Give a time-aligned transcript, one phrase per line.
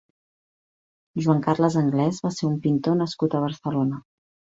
[1.25, 4.01] Joan Carles Anglès va ser un pintor nascut a Barcelona.